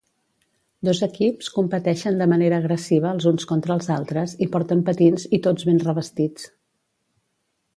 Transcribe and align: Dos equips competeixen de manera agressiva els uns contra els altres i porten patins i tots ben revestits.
Dos 0.87 1.01
equips 1.07 1.49
competeixen 1.57 2.17
de 2.21 2.27
manera 2.31 2.59
agressiva 2.65 3.11
els 3.17 3.27
uns 3.33 3.45
contra 3.51 3.75
els 3.75 3.91
altres 3.97 4.33
i 4.47 4.49
porten 4.57 4.81
patins 4.89 5.27
i 5.39 5.41
tots 5.49 5.69
ben 5.69 5.83
revestits. 5.89 6.49